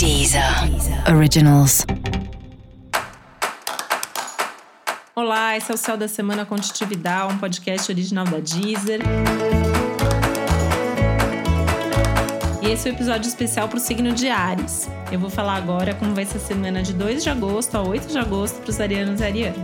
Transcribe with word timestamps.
Deezer 0.00 0.42
Originals. 1.14 1.84
Olá, 5.14 5.58
esse 5.58 5.70
é 5.70 5.74
o 5.74 5.76
Céu 5.76 5.94
da 5.94 6.08
Semana 6.08 6.46
Contitividade, 6.46 7.34
um 7.34 7.36
podcast 7.36 7.92
original 7.92 8.24
da 8.24 8.38
Deezer. 8.38 9.00
E 12.62 12.68
esse 12.70 12.88
é 12.88 12.90
o 12.90 12.94
um 12.94 12.96
episódio 12.96 13.28
especial 13.28 13.68
para 13.68 13.76
o 13.76 13.80
signo 13.80 14.14
de 14.14 14.30
Ares. 14.30 14.88
Eu 15.12 15.18
vou 15.18 15.28
falar 15.28 15.56
agora 15.56 15.94
como 15.94 16.14
vai 16.14 16.24
ser 16.24 16.38
a 16.38 16.40
semana 16.40 16.82
de 16.82 16.94
2 16.94 17.22
de 17.22 17.28
agosto 17.28 17.74
a 17.74 17.82
8 17.82 18.06
de 18.06 18.18
agosto 18.18 18.58
para 18.62 18.70
os 18.70 18.80
arianos 18.80 19.20
e 19.20 19.24
arianas. 19.24 19.58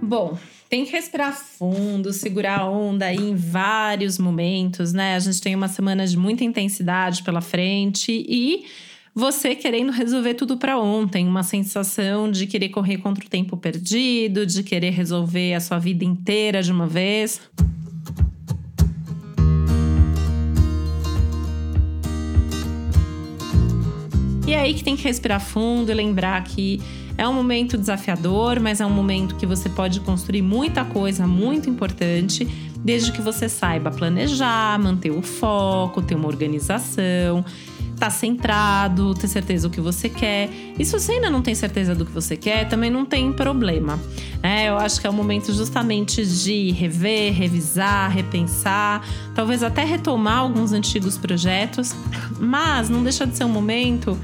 Bom, 0.00 0.38
tem 0.70 0.84
que 0.84 0.92
respirar 0.92 1.36
fundo, 1.36 2.12
segurar 2.12 2.60
a 2.60 2.70
onda 2.70 3.06
aí 3.06 3.18
em 3.18 3.34
vários 3.34 4.18
momentos, 4.18 4.92
né? 4.92 5.16
A 5.16 5.18
gente 5.18 5.40
tem 5.40 5.52
uma 5.56 5.66
semana 5.66 6.06
de 6.06 6.16
muita 6.16 6.44
intensidade 6.44 7.24
pela 7.24 7.40
frente 7.40 8.12
e 8.12 8.64
você 9.12 9.56
querendo 9.56 9.90
resolver 9.90 10.34
tudo 10.34 10.56
para 10.56 10.78
ontem, 10.78 11.26
uma 11.26 11.42
sensação 11.42 12.30
de 12.30 12.46
querer 12.46 12.68
correr 12.68 12.98
contra 12.98 13.24
o 13.24 13.28
tempo 13.28 13.56
perdido, 13.56 14.46
de 14.46 14.62
querer 14.62 14.90
resolver 14.90 15.54
a 15.54 15.60
sua 15.60 15.80
vida 15.80 16.04
inteira 16.04 16.62
de 16.62 16.70
uma 16.70 16.86
vez. 16.86 17.40
E 24.46 24.52
é 24.52 24.60
aí 24.60 24.74
que 24.74 24.84
tem 24.84 24.96
que 24.96 25.02
respirar 25.02 25.40
fundo 25.40 25.90
e 25.90 25.94
lembrar 25.94 26.44
que 26.44 26.80
é 27.20 27.28
um 27.28 27.34
momento 27.34 27.76
desafiador, 27.76 28.58
mas 28.60 28.80
é 28.80 28.86
um 28.86 28.90
momento 28.90 29.36
que 29.36 29.44
você 29.44 29.68
pode 29.68 30.00
construir 30.00 30.40
muita 30.40 30.86
coisa 30.86 31.26
muito 31.26 31.68
importante, 31.68 32.46
desde 32.78 33.12
que 33.12 33.20
você 33.20 33.46
saiba 33.46 33.90
planejar, 33.90 34.80
manter 34.80 35.10
o 35.10 35.20
foco, 35.20 36.00
ter 36.00 36.14
uma 36.14 36.26
organização, 36.26 37.44
estar 37.92 38.06
tá 38.06 38.10
centrado, 38.10 39.12
ter 39.12 39.28
certeza 39.28 39.68
do 39.68 39.72
que 39.74 39.82
você 39.82 40.08
quer. 40.08 40.48
E 40.78 40.82
se 40.82 40.98
você 40.98 41.12
ainda 41.12 41.28
não 41.28 41.42
tem 41.42 41.54
certeza 41.54 41.94
do 41.94 42.06
que 42.06 42.10
você 42.10 42.38
quer, 42.38 42.66
também 42.66 42.90
não 42.90 43.04
tem 43.04 43.30
problema. 43.30 44.00
É, 44.42 44.70
eu 44.70 44.78
acho 44.78 44.98
que 44.98 45.06
é 45.06 45.10
o 45.10 45.12
momento 45.12 45.52
justamente 45.52 46.24
de 46.24 46.70
rever, 46.70 47.34
revisar, 47.34 48.10
repensar, 48.10 49.06
talvez 49.34 49.62
até 49.62 49.84
retomar 49.84 50.38
alguns 50.38 50.72
antigos 50.72 51.18
projetos, 51.18 51.94
mas 52.40 52.88
não 52.88 53.02
deixa 53.02 53.26
de 53.26 53.36
ser 53.36 53.44
um 53.44 53.50
momento 53.50 54.18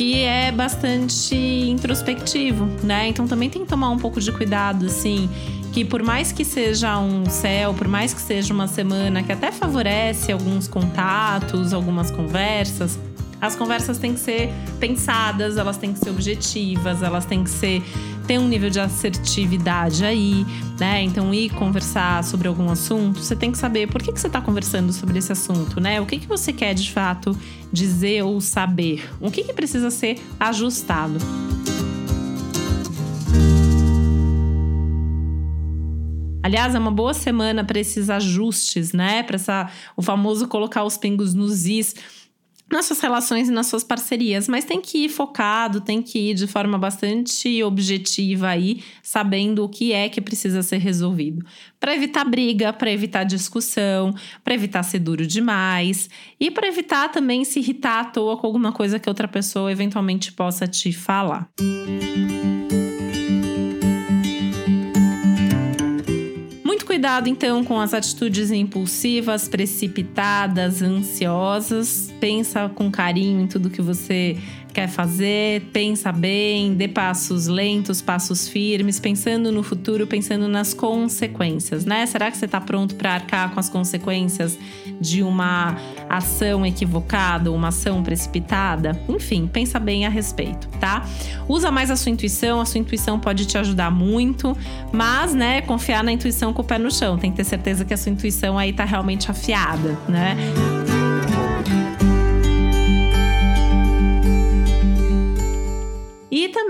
que 0.00 0.24
é 0.24 0.50
bastante 0.50 1.36
introspectivo, 1.36 2.64
né? 2.82 3.08
Então 3.08 3.28
também 3.28 3.50
tem 3.50 3.64
que 3.64 3.68
tomar 3.68 3.90
um 3.90 3.98
pouco 3.98 4.18
de 4.18 4.32
cuidado, 4.32 4.86
assim, 4.86 5.28
que 5.74 5.84
por 5.84 6.02
mais 6.02 6.32
que 6.32 6.42
seja 6.42 6.98
um 6.98 7.26
céu, 7.26 7.74
por 7.74 7.86
mais 7.86 8.14
que 8.14 8.20
seja 8.22 8.54
uma 8.54 8.66
semana 8.66 9.22
que 9.22 9.30
até 9.30 9.52
favorece 9.52 10.32
alguns 10.32 10.66
contatos, 10.66 11.74
algumas 11.74 12.10
conversas, 12.10 12.98
as 13.40 13.56
conversas 13.56 13.98
têm 13.98 14.12
que 14.12 14.20
ser 14.20 14.52
pensadas, 14.78 15.56
elas 15.56 15.76
têm 15.76 15.92
que 15.92 15.98
ser 15.98 16.10
objetivas, 16.10 17.02
elas 17.02 17.24
têm 17.24 17.42
que 17.42 17.50
ser 17.50 17.82
ter 18.26 18.38
um 18.38 18.46
nível 18.46 18.70
de 18.70 18.78
assertividade 18.78 20.04
aí, 20.04 20.46
né? 20.78 21.02
Então, 21.02 21.32
ir 21.32 21.50
conversar 21.50 22.22
sobre 22.22 22.46
algum 22.46 22.70
assunto, 22.70 23.18
você 23.18 23.34
tem 23.34 23.50
que 23.50 23.58
saber 23.58 23.88
por 23.88 24.02
que, 24.02 24.12
que 24.12 24.20
você 24.20 24.26
está 24.26 24.40
conversando 24.40 24.92
sobre 24.92 25.18
esse 25.18 25.32
assunto, 25.32 25.80
né? 25.80 26.00
O 26.00 26.06
que, 26.06 26.18
que 26.18 26.28
você 26.28 26.52
quer 26.52 26.74
de 26.74 26.92
fato 26.92 27.36
dizer 27.72 28.22
ou 28.22 28.40
saber? 28.40 29.08
O 29.20 29.30
que, 29.30 29.42
que 29.42 29.52
precisa 29.52 29.90
ser 29.90 30.20
ajustado? 30.38 31.18
Aliás, 36.42 36.74
é 36.74 36.78
uma 36.78 36.90
boa 36.90 37.14
semana 37.14 37.64
para 37.64 37.78
esses 37.78 38.08
ajustes, 38.10 38.92
né? 38.92 39.22
Para 39.22 39.70
o 39.96 40.02
famoso 40.02 40.48
colocar 40.48 40.84
os 40.84 40.96
pingos 40.96 41.34
nos 41.34 41.66
is 41.66 41.94
nas 42.70 42.86
suas 42.86 43.00
relações 43.00 43.48
e 43.48 43.52
nas 43.52 43.66
suas 43.66 43.82
parcerias, 43.82 44.48
mas 44.48 44.64
tem 44.64 44.80
que 44.80 45.04
ir 45.04 45.08
focado, 45.08 45.80
tem 45.80 46.00
que 46.00 46.30
ir 46.30 46.34
de 46.34 46.46
forma 46.46 46.78
bastante 46.78 47.62
objetiva 47.62 48.48
aí, 48.48 48.82
sabendo 49.02 49.64
o 49.64 49.68
que 49.68 49.92
é 49.92 50.08
que 50.08 50.20
precisa 50.20 50.62
ser 50.62 50.78
resolvido. 50.78 51.44
Para 51.78 51.94
evitar 51.94 52.24
briga, 52.24 52.72
para 52.72 52.90
evitar 52.90 53.24
discussão, 53.24 54.14
para 54.44 54.54
evitar 54.54 54.82
ser 54.82 55.00
duro 55.00 55.26
demais 55.26 56.08
e 56.38 56.50
para 56.50 56.68
evitar 56.68 57.10
também 57.10 57.44
se 57.44 57.58
irritar 57.58 58.00
à 58.00 58.04
toa 58.04 58.36
com 58.36 58.46
alguma 58.46 58.72
coisa 58.72 58.98
que 58.98 59.08
outra 59.08 59.26
pessoa 59.26 59.72
eventualmente 59.72 60.32
possa 60.32 60.66
te 60.66 60.92
falar. 60.92 61.48
Música 61.60 62.59
cuidado 67.10 67.28
então 67.28 67.64
com 67.64 67.80
as 67.80 67.92
atitudes 67.92 68.52
impulsivas, 68.52 69.48
precipitadas, 69.48 70.80
ansiosas. 70.80 72.08
Pensa 72.20 72.68
com 72.68 72.88
carinho 72.88 73.40
em 73.40 73.46
tudo 73.48 73.68
que 73.68 73.82
você 73.82 74.36
quer 74.70 74.88
fazer, 74.88 75.62
pensa 75.72 76.12
bem, 76.12 76.74
dê 76.74 76.88
passos 76.88 77.46
lentos, 77.46 78.00
passos 78.00 78.48
firmes, 78.48 78.98
pensando 78.98 79.50
no 79.50 79.62
futuro, 79.62 80.06
pensando 80.06 80.48
nas 80.48 80.72
consequências, 80.72 81.84
né? 81.84 82.06
Será 82.06 82.30
que 82.30 82.36
você 82.36 82.44
está 82.44 82.60
pronto 82.60 82.94
para 82.94 83.14
arcar 83.14 83.52
com 83.52 83.60
as 83.60 83.68
consequências 83.68 84.58
de 85.00 85.22
uma 85.22 85.76
ação 86.08 86.64
equivocada, 86.64 87.50
uma 87.50 87.68
ação 87.68 88.02
precipitada? 88.02 89.00
Enfim, 89.08 89.46
pensa 89.46 89.78
bem 89.78 90.06
a 90.06 90.08
respeito, 90.08 90.68
tá? 90.78 91.04
Usa 91.48 91.70
mais 91.70 91.90
a 91.90 91.96
sua 91.96 92.10
intuição, 92.10 92.60
a 92.60 92.64
sua 92.64 92.80
intuição 92.80 93.18
pode 93.18 93.46
te 93.46 93.58
ajudar 93.58 93.90
muito, 93.90 94.56
mas, 94.92 95.34
né, 95.34 95.60
confiar 95.62 96.04
na 96.04 96.12
intuição 96.12 96.52
com 96.52 96.62
o 96.62 96.64
pé 96.64 96.78
no 96.78 96.90
chão, 96.90 97.18
tem 97.18 97.30
que 97.30 97.36
ter 97.36 97.44
certeza 97.44 97.84
que 97.84 97.92
a 97.92 97.96
sua 97.96 98.12
intuição 98.12 98.58
aí 98.58 98.72
tá 98.72 98.84
realmente 98.84 99.30
afiada, 99.30 99.98
né? 100.08 100.36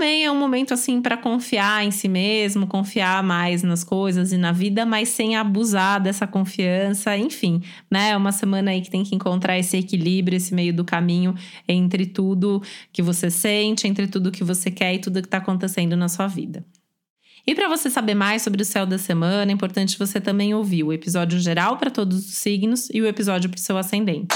Também 0.01 0.25
é 0.25 0.31
um 0.31 0.35
momento 0.35 0.73
assim 0.73 0.99
para 0.99 1.15
confiar 1.15 1.85
em 1.85 1.91
si 1.91 2.07
mesmo, 2.07 2.65
confiar 2.65 3.21
mais 3.21 3.61
nas 3.61 3.83
coisas 3.83 4.33
e 4.33 4.37
na 4.37 4.51
vida, 4.51 4.83
mas 4.83 5.09
sem 5.09 5.35
abusar 5.35 6.01
dessa 6.01 6.25
confiança. 6.25 7.15
Enfim, 7.15 7.61
né? 7.89 8.09
É 8.09 8.17
uma 8.17 8.31
semana 8.31 8.71
aí 8.71 8.81
que 8.81 8.89
tem 8.89 9.03
que 9.03 9.13
encontrar 9.13 9.59
esse 9.59 9.77
equilíbrio, 9.77 10.37
esse 10.37 10.55
meio 10.55 10.73
do 10.73 10.83
caminho 10.83 11.35
entre 11.67 12.07
tudo 12.07 12.63
que 12.91 13.03
você 13.03 13.29
sente, 13.29 13.87
entre 13.87 14.07
tudo 14.07 14.31
que 14.31 14.43
você 14.43 14.71
quer 14.71 14.95
e 14.95 14.97
tudo 14.97 15.21
que 15.21 15.27
está 15.27 15.37
acontecendo 15.37 15.95
na 15.95 16.09
sua 16.09 16.25
vida. 16.25 16.65
E 17.45 17.53
para 17.53 17.69
você 17.69 17.87
saber 17.87 18.15
mais 18.15 18.41
sobre 18.41 18.63
o 18.63 18.65
céu 18.65 18.87
da 18.87 18.97
semana, 18.97 19.51
é 19.51 19.53
importante 19.53 19.99
você 19.99 20.19
também 20.19 20.51
ouvir 20.51 20.83
o 20.83 20.91
episódio 20.91 21.39
geral 21.39 21.77
para 21.77 21.91
todos 21.91 22.25
os 22.25 22.37
signos 22.37 22.89
e 22.91 22.99
o 23.03 23.05
episódio 23.05 23.51
para 23.51 23.59
o 23.59 23.61
seu 23.61 23.77
ascendente. 23.77 24.35